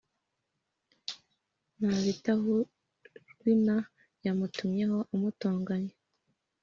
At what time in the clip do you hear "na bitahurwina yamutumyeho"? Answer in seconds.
1.87-4.97